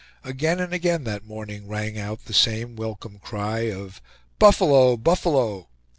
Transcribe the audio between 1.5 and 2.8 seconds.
rang out the same